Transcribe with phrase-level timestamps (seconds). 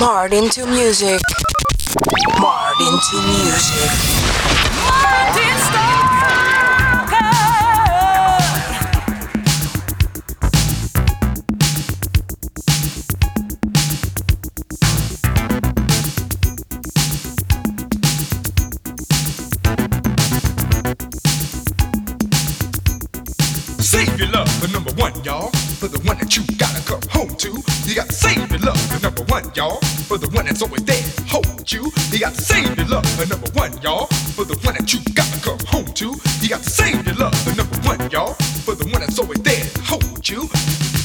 [0.00, 1.20] Martin to music.
[2.40, 3.90] Martin to music.
[4.88, 5.60] Martin
[23.80, 25.50] Save your love for number one, y'all.
[25.78, 27.48] For the one that you gotta come home to.
[27.84, 29.78] You gotta save your love for number one, y'all.
[30.10, 31.90] For the one that's always there, hold you.
[32.10, 34.06] You gotta save your love for number one, y'all.
[34.34, 36.16] For the one that you gotta come home to.
[36.42, 38.34] You gotta save your love for number one, y'all.
[38.66, 40.48] For the one that's always there, hold you.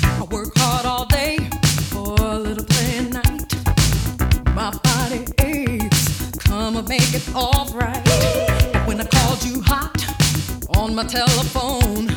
[0.04, 1.38] I work hard all day
[1.94, 3.52] for a little play at night.
[4.56, 8.08] My body aches, come and make it alright.
[8.88, 10.02] When I called you hot
[10.76, 12.08] on my telephone,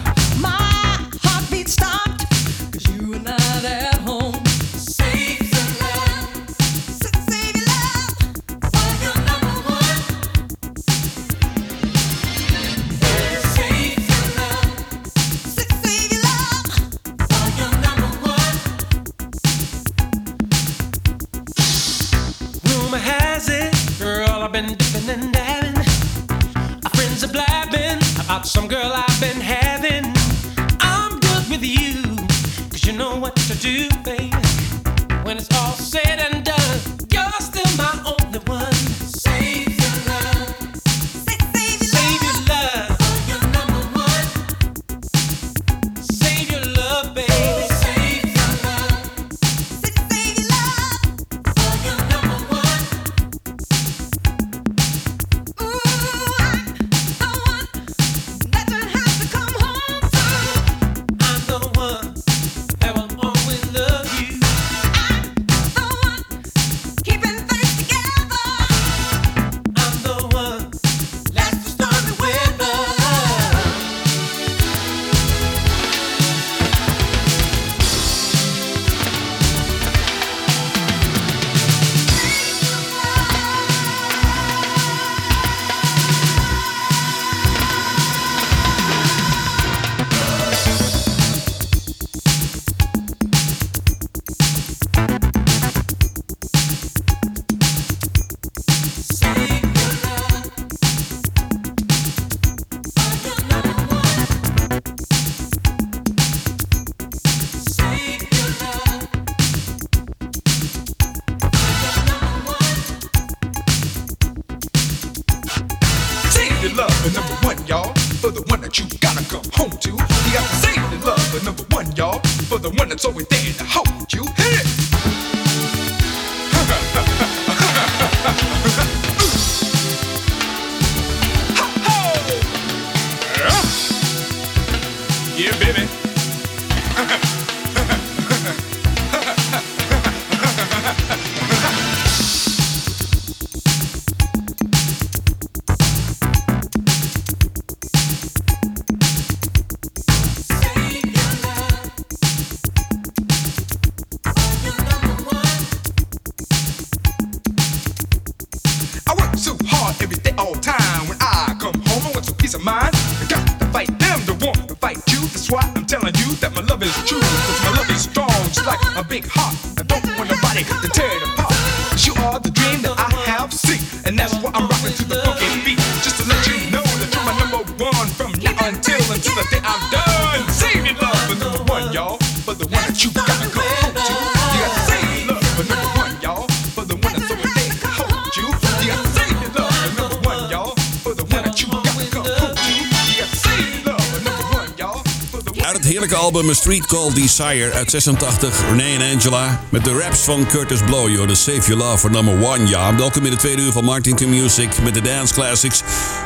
[196.34, 199.60] album A Street Called Desire uit 86, Renee en Angela.
[199.68, 202.66] Met de raps van Curtis Blow, joh, de Save Your Love for Number One.
[202.66, 205.82] Ja, welkom in de tweede uur van Martin to Music met de Dance Classics.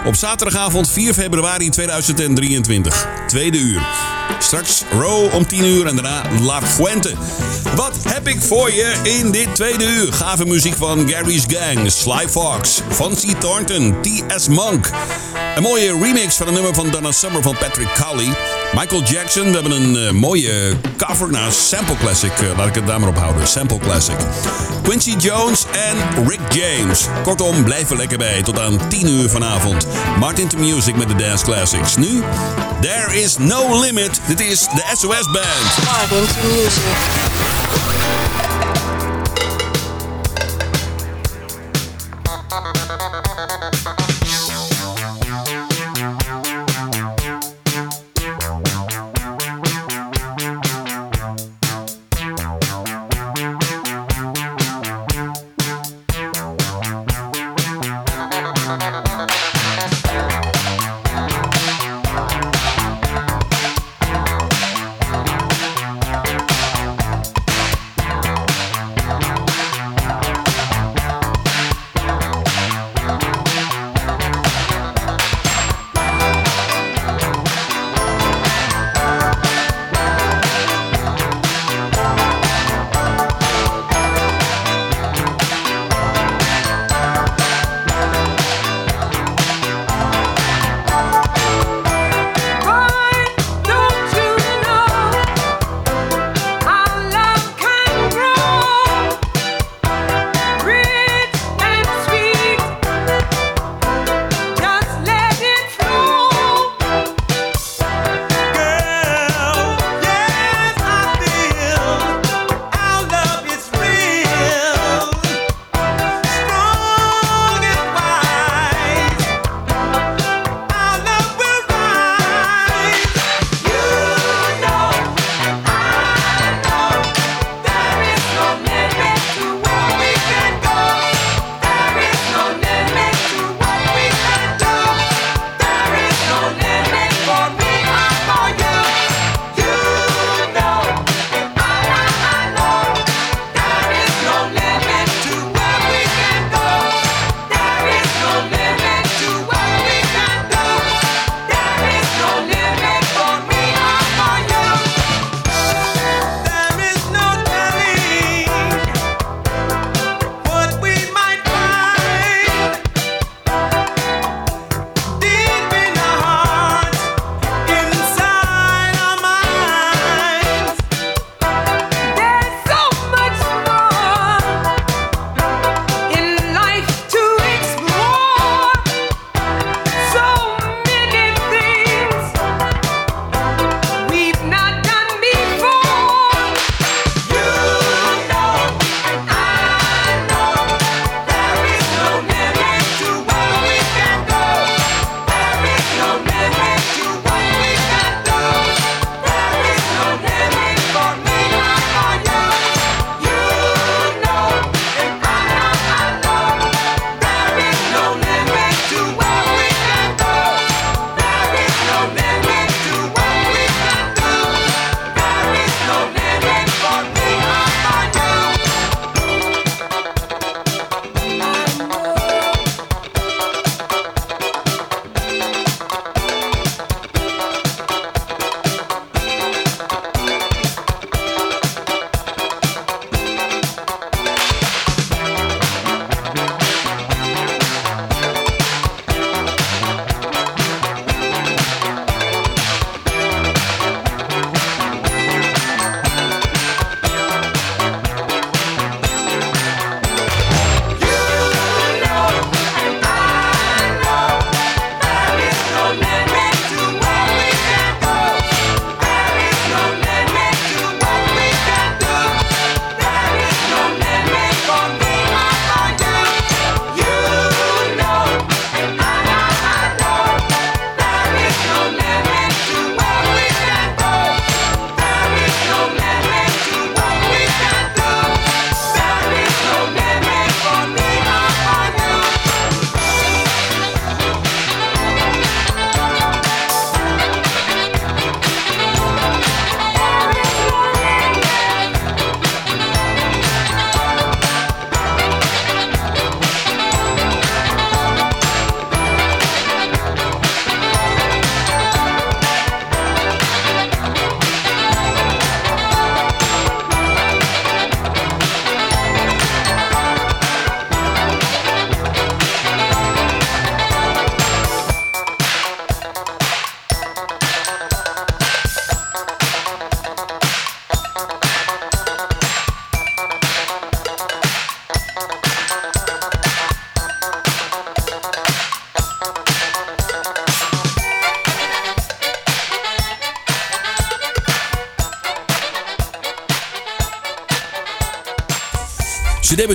[0.07, 3.07] Op zaterdagavond 4 februari 2023.
[3.27, 3.87] Tweede uur.
[4.39, 7.15] Straks Row om 10 uur en daarna La Fuente.
[7.77, 10.13] Wat heb ik voor je in dit tweede uur?
[10.13, 14.49] Gave muziek van Gary's Gang, Sly Fox, Fonzie Thornton, T.S.
[14.49, 14.91] Monk.
[15.57, 18.62] Een mooie remix van een nummer van Donna Summer van Patrick Colley.
[18.75, 22.31] Michael Jackson, we hebben een eh, mooie cover naar Sample Classic.
[22.31, 23.47] eh, laat ik het daar maar op houden.
[23.49, 24.17] Sample Classic.
[24.83, 27.07] Quincy Jones en Rick James.
[27.23, 28.43] Kortom, blijf er lekker bij.
[28.43, 29.87] Tot aan 10 uur vanavond.
[30.19, 31.97] Martin to Music met de Dance Classics.
[31.97, 32.23] Nu,
[32.81, 34.21] There is no limit.
[34.27, 35.87] Dit is de SOS Band.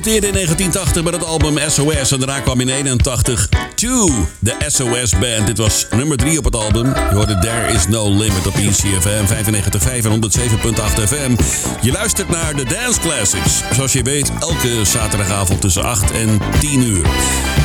[0.02, 5.18] Debuteerde in 1980 met het album SOS en daarna kwam in 81 To, de SOS
[5.18, 5.46] Band.
[5.46, 6.86] Dit was nummer 3 op het album.
[6.86, 11.36] Je hoorde There Is No Limit op ECFM 95.5 en 107.8 FM.
[11.80, 13.62] Je luistert naar de Dance Classics.
[13.72, 17.06] Zoals je weet, elke zaterdagavond tussen 8 en 10 uur.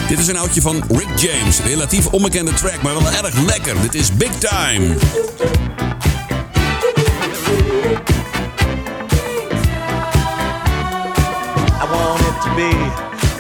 [0.07, 1.59] Dit is een oudje van Rick James.
[1.59, 3.81] Relatief onbekende track, maar wel erg lekker.
[3.81, 4.95] Dit is Big Time.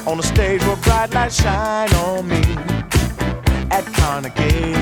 [0.05, 2.41] On a stage where bright lights shine on me
[3.71, 4.73] at Carnegie.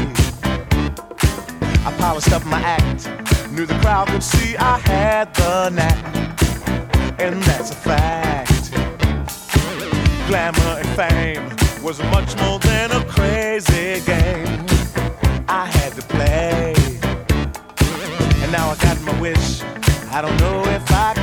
[1.86, 3.10] I polished up my act,
[3.52, 8.72] knew the crowd could see I had the knack, and that's a fact.
[10.28, 14.66] Glamour and fame was much more than a crazy game
[15.48, 16.74] I had to play.
[18.42, 19.62] And now I got my wish.
[20.12, 21.21] I don't know if I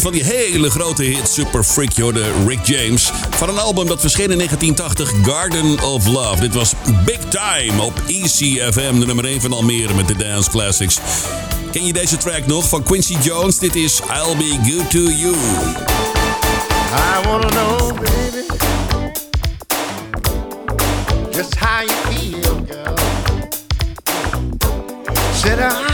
[0.00, 3.10] van die hele grote hit Super Freak, de Rick James.
[3.30, 6.40] Van een album dat verscheen in 1980, Garden of Love.
[6.40, 6.72] Dit was
[7.04, 10.98] Big Time op ECFM, de nummer 1 van Almere met de Dance Classics.
[11.72, 13.58] Ken je deze track nog van Quincy Jones?
[13.58, 15.34] Dit is I'll Be Good To You.
[16.92, 18.46] I wanna know, baby,
[21.32, 22.94] just how you feel, girl.
[25.34, 25.85] Sit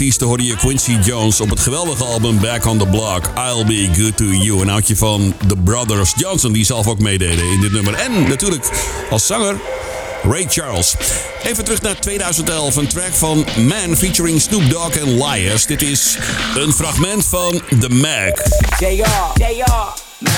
[0.00, 3.88] artiesten hoorde je Quincy Jones op het geweldige album Back on the Block, I'll Be
[4.00, 4.60] Good to You.
[4.60, 7.94] Een houtje van The Brothers Johnson, die zelf ook meededen in dit nummer.
[7.94, 8.68] En natuurlijk
[9.10, 9.56] als zanger
[10.22, 10.94] Ray Charles.
[11.42, 15.66] Even terug naar 2011, een track van Man featuring Snoop Dogg en Liars.
[15.66, 16.18] Dit is
[16.56, 18.42] een fragment van The Mac.
[18.78, 19.72] JR, JR,
[20.18, 20.32] man,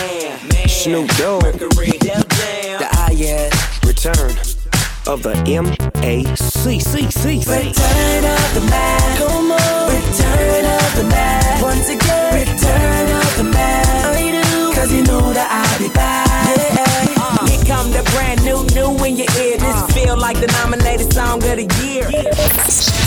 [0.49, 0.69] man.
[0.69, 4.62] Snoop Dogg, the IS, Return.
[5.07, 6.95] of the MACCC.
[7.47, 9.19] Return of the Mac.
[9.19, 9.91] Come on.
[9.91, 11.63] Return of the Mac.
[11.63, 12.35] Once again.
[12.35, 13.87] Return of the Mac.
[14.17, 14.73] I do.
[14.75, 17.07] Cause you know that I'll be back.
[17.07, 17.12] Yeah.
[17.65, 19.57] come the brand new, new in your ear.
[19.57, 19.87] This ah.
[19.87, 22.07] feel like the nominated song of the year.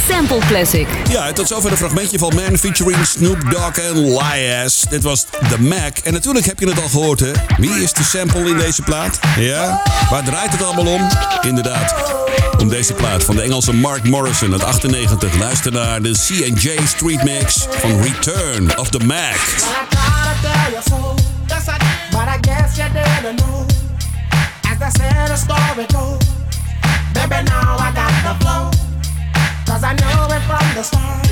[0.07, 0.87] Sample Classic.
[1.09, 4.85] Ja, tot zover een fragmentje van Man featuring Snoop Dogg en Lias.
[4.89, 5.97] Dit was The Mac.
[6.03, 7.31] En natuurlijk heb je het al gehoord, hè?
[7.57, 9.19] Wie is de sample in deze plaat?
[9.39, 9.81] Ja?
[10.09, 11.07] Waar draait het allemaal om?
[11.41, 11.95] Inderdaad.
[12.57, 15.37] Om deze plaat van de Engelse Mark Morrison uit 98.
[15.37, 19.94] Luister naar de C&J Street Mix van Return of the Mac.
[24.95, 26.19] Set a story told,
[27.13, 28.63] Baby, now I got the flow.
[29.67, 31.27] Cause I know it from the start.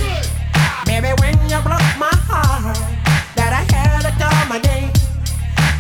[0.86, 2.78] Baby, when you broke my heart,
[3.36, 4.92] that I had to come again.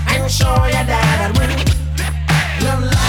[0.07, 1.53] I'm sure you that I will.
[2.63, 3.02] Your love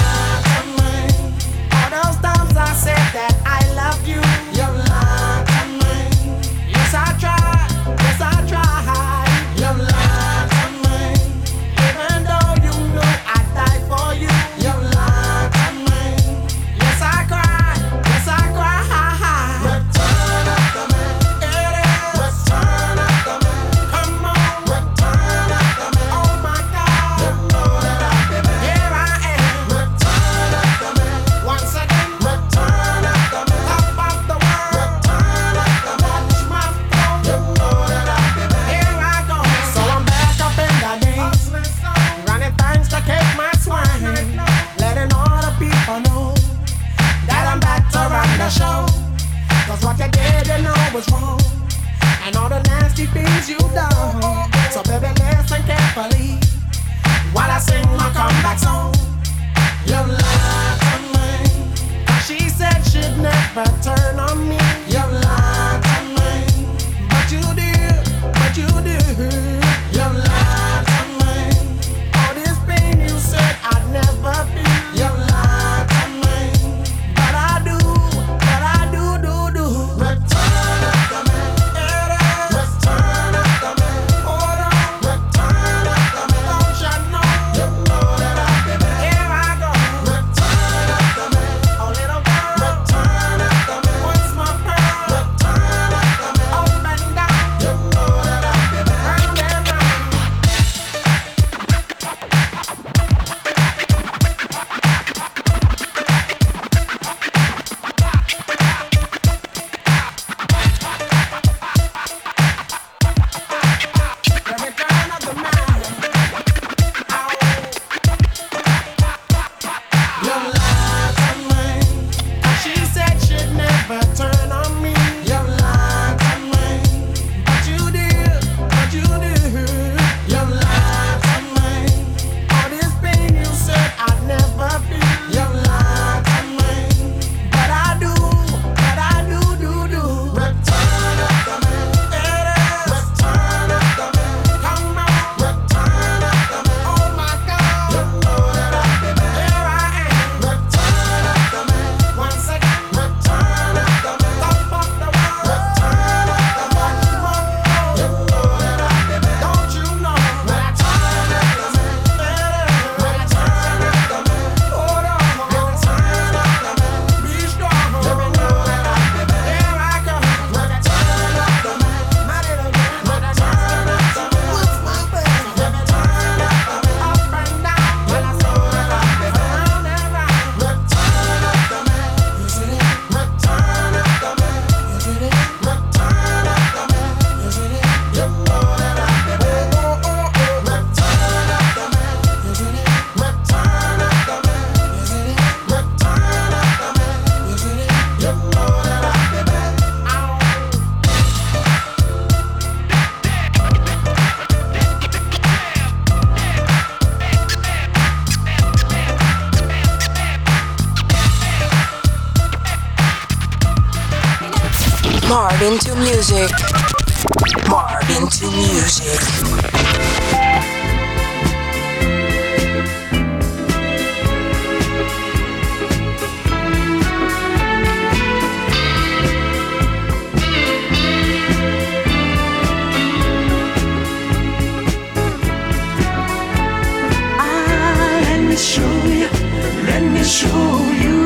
[240.83, 241.24] you.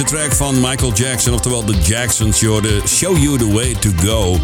[0.00, 4.38] Deze track van Michael Jackson, oftewel The Jacksons, de Show You The Way To Go.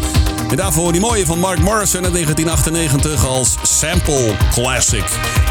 [0.49, 5.03] En daarvoor die mooie van Mark Morrison uit 1998 als sample classic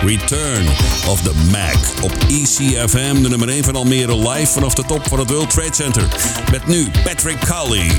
[0.05, 0.67] Return
[1.09, 5.19] of the Mac op ECFM, de nummer 1 van Almere live vanaf de top van
[5.19, 6.09] het World Trade Center.
[6.51, 7.91] Met nu Patrick Cully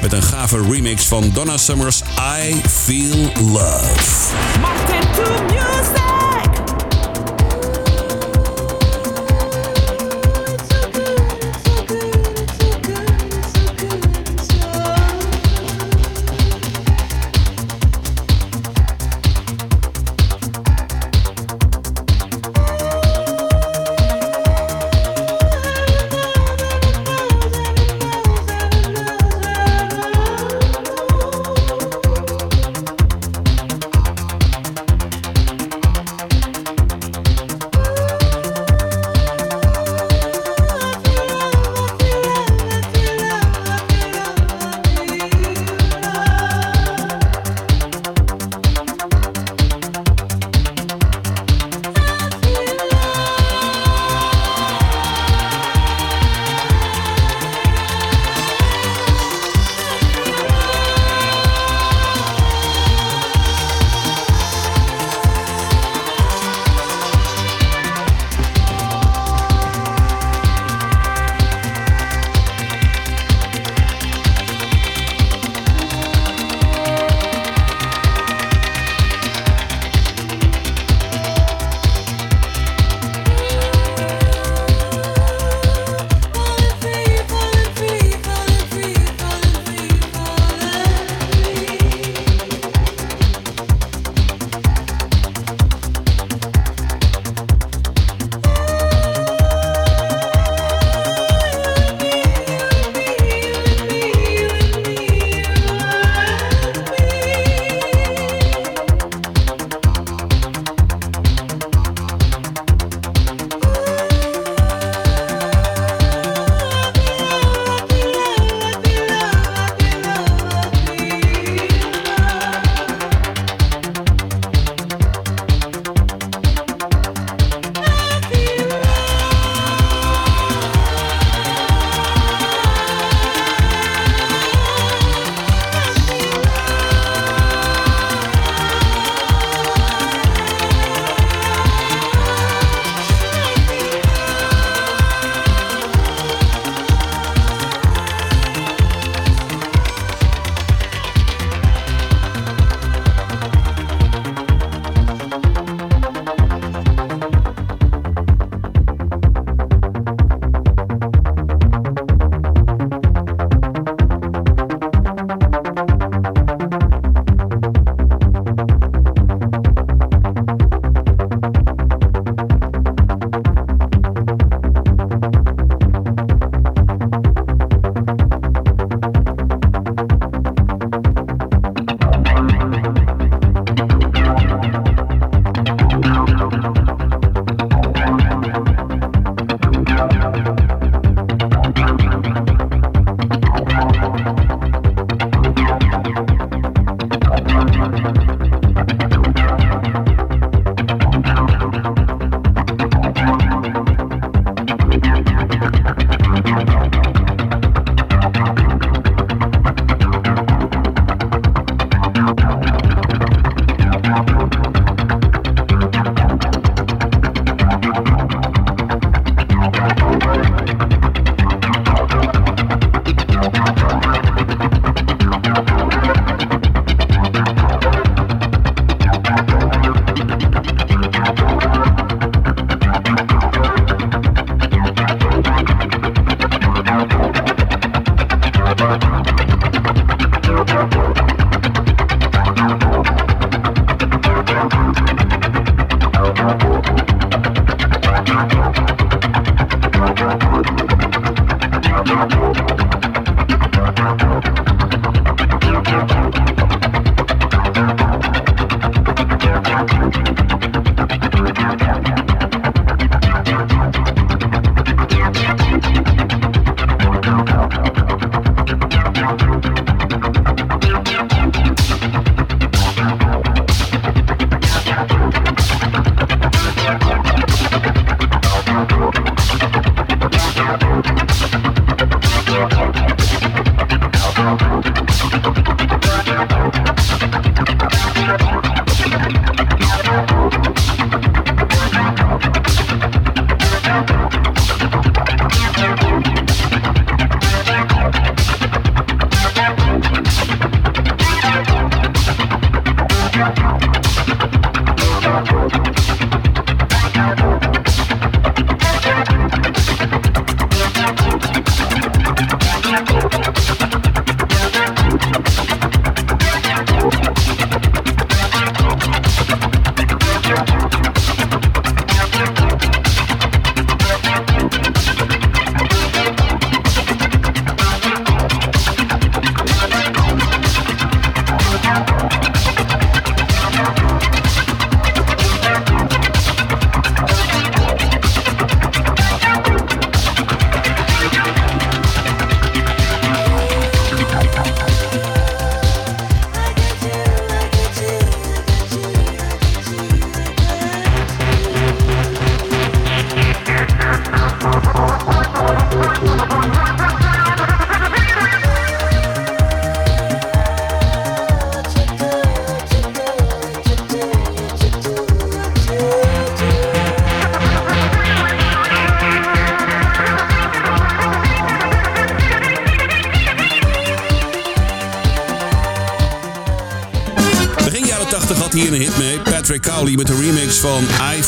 [0.00, 2.02] met een gave remix van Donna Summer's
[2.42, 3.98] I Feel Love.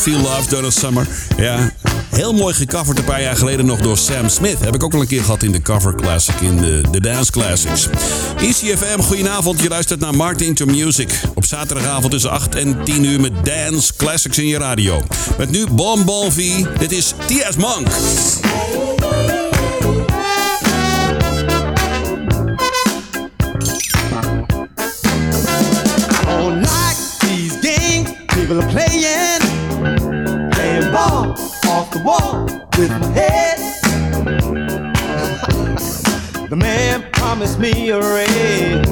[0.03, 1.07] Feel Love Donna Summer.
[1.37, 1.71] Ja,
[2.09, 4.59] heel mooi gecoverd een paar jaar geleden nog door Sam Smith.
[4.59, 7.31] Heb ik ook al een keer gehad in de cover classic, in de, de Dance
[7.31, 7.87] Classics.
[8.37, 9.61] ECFM, goedenavond.
[9.61, 11.21] Je luistert naar Martin to Music.
[11.35, 15.03] Op zaterdagavond tussen 8 en 10 uur met Dance Classics in je radio.
[15.37, 16.65] Met nu Bon Bon V.
[16.77, 17.55] Dit is T.S.
[17.55, 17.87] Monk.
[36.53, 38.87] The man promised me a raise.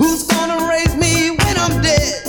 [0.00, 2.22] Who's gonna raise me when I'm dead?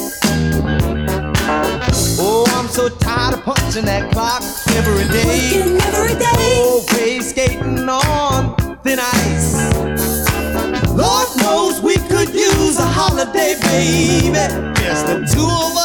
[2.19, 4.43] Oh, I'm so tired of punching that clock
[4.75, 5.55] every day.
[5.87, 6.59] every day.
[6.59, 9.71] Oh, Always skating on thin ice.
[10.89, 14.33] Lord knows we could use a holiday, baby.
[14.83, 15.82] Yes, the two of us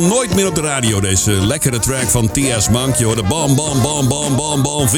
[0.00, 1.00] nooit meer op de radio.
[1.00, 2.68] Deze lekkere track van T.S.
[2.68, 2.96] Monk.
[2.96, 4.94] Je hoorde bam, bam, bam, bam, bam, bam, V.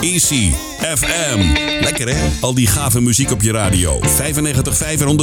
[0.00, 0.50] Easy,
[0.96, 1.40] FM.
[1.80, 2.28] Lekker hè?
[2.40, 4.00] Al die gave muziek op je radio.
[4.00, 4.02] 95.5
[4.98, 5.22] en 107.8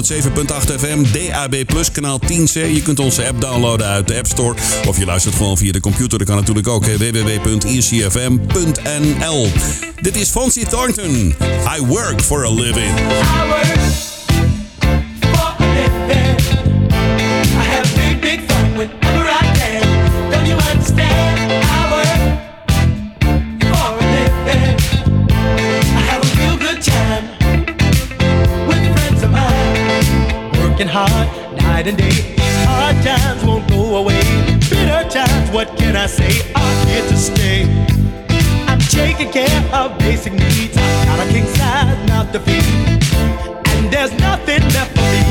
[0.80, 1.03] FM.
[1.12, 2.53] DAB Plus, kanaal 10C.
[2.53, 4.55] Je kunt onze app downloaden uit de App Store.
[4.88, 6.18] Of je luistert gewoon via de computer.
[6.18, 6.86] Dat kan natuurlijk ook.
[6.86, 6.97] hè.
[6.97, 9.47] www.easyfm.nl
[10.01, 11.36] Dit is Fancy Thornton.
[11.78, 12.93] I work for a living.
[30.88, 32.35] Working hard night and day.
[32.65, 34.21] Hard times won't go away.
[34.69, 36.49] Bitter times, what can I say?
[36.55, 37.63] I'm here to stay.
[38.67, 40.77] I'm taking care of basic needs.
[40.77, 42.63] I got a king size mouth to feed.
[43.75, 45.26] And there's nothing left for me.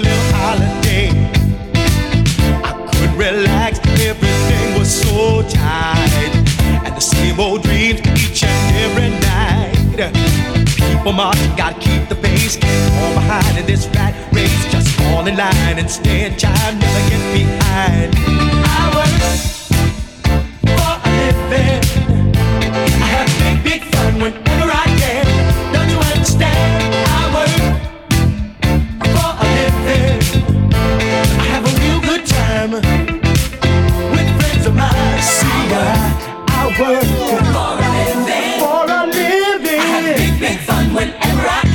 [0.00, 1.08] A little holiday.
[2.64, 6.32] I could relax, everything was so tight.
[6.84, 9.76] And the same old dreams each and every night.
[10.76, 12.56] People marching, gotta keep the pace.
[12.56, 14.72] Can't behind in this rat race.
[14.72, 18.14] Just fall in line and stand time, never get behind.
[18.76, 19.14] I work
[20.76, 21.82] for a living.
[23.02, 24.49] I have big, big fun whenever
[32.70, 33.06] time
[34.12, 35.22] with friends of mine.
[35.22, 38.58] See, I, I work for a living.
[38.62, 39.80] For a living.
[39.80, 41.69] I have big, big fun whenever I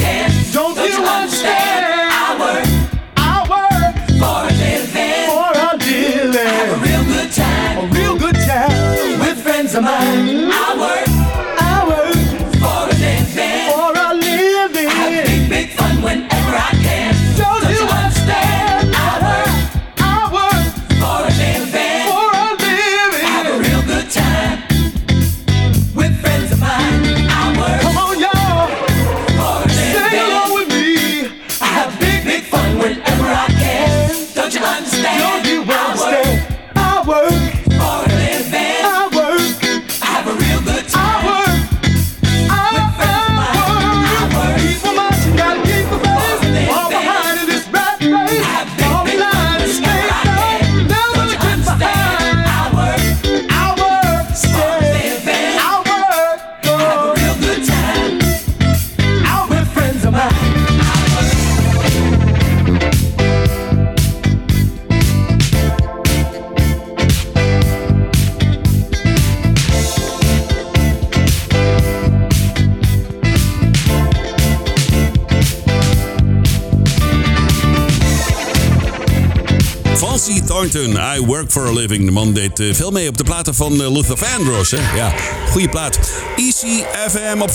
[80.16, 82.06] Fancy Thornton, I Work for a Living.
[82.06, 84.74] De man deed eh, veel mee op de platen van eh, Luther Vandross.
[84.96, 85.14] Ja,
[85.50, 86.00] goede plaat.
[86.36, 87.54] Easy FM op 95.5.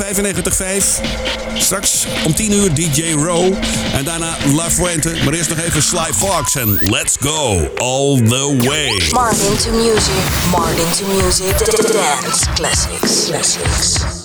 [1.54, 3.54] Straks om 10 uur DJ Row.
[3.92, 5.12] En daarna La Fuente.
[5.24, 9.02] Maar eerst nog even Sly Fox en Let's Go All The Way.
[9.12, 10.14] Martin to music,
[10.50, 11.58] Martin to music,
[11.92, 14.19] dance classics, classics.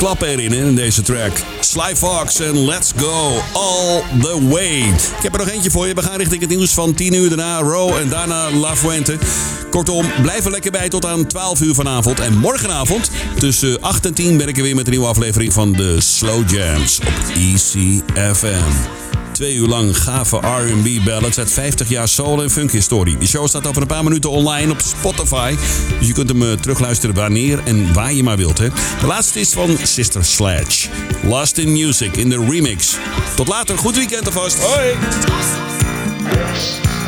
[0.00, 1.32] Klappen erin in deze track.
[1.60, 4.78] Sly Fox en Let's Go All The Way.
[4.88, 5.94] Ik heb er nog eentje voor je.
[5.94, 7.28] We gaan richting het nieuws van 10 uur.
[7.28, 9.18] Daarna Row en daarna La Fuente.
[9.70, 12.20] Kortom, blijf er lekker bij tot aan 12 uur vanavond.
[12.20, 15.72] En morgenavond tussen 8 en 10 ben ik er weer met een nieuwe aflevering van
[15.72, 18.99] de Slow Jams op ECFM.
[19.40, 23.18] Twee uur lang gave R&B ballads uit 50 jaar soul en funk historie.
[23.18, 25.54] Die show staat over een paar minuten online op Spotify.
[25.98, 28.58] Dus je kunt hem eh, terugluisteren wanneer en waar je maar wilt.
[28.58, 28.68] Hè.
[29.00, 30.88] De laatste is van Sister Sledge.
[31.22, 32.96] Lost in Music in de remix.
[33.36, 34.62] Tot later, goed weekend alvast.
[34.62, 34.96] Hoi!
[36.22, 36.99] Yes.